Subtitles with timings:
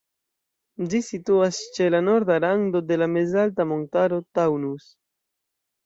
[0.93, 4.93] Ĝi situas ĉe la suda rando de la mezalta montaro Taunus.